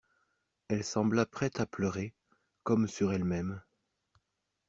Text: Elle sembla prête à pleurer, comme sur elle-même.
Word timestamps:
Elle 0.67 0.83
sembla 0.83 1.27
prête 1.27 1.59
à 1.59 1.67
pleurer, 1.67 2.15
comme 2.63 2.87
sur 2.87 3.13
elle-même. 3.13 3.61